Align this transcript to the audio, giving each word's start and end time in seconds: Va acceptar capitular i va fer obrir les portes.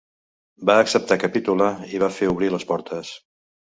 Va 0.69 0.77
acceptar 0.83 1.17
capitular 1.23 1.69
i 1.97 2.03
va 2.05 2.11
fer 2.19 2.31
obrir 2.33 2.53
les 2.55 2.67
portes. 2.73 3.13